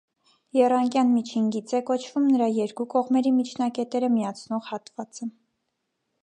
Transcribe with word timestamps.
Եռանկյան 0.57 1.11
«միջին 1.17 1.51
գիծ» 1.55 1.73
է 1.79 1.81
կոչվում 1.89 2.25
նրա 2.29 2.47
երկու 2.53 2.87
կողմերի 2.95 3.35
միջնակետերը 3.37 4.11
միացնող 4.15 4.67
հատվածը։ 4.73 5.31